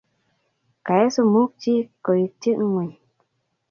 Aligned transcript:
Kae 0.85 1.07
sumuk 1.15 1.49
chik 1.61 1.87
koitchi 2.05 2.49
ingweny 2.63 2.93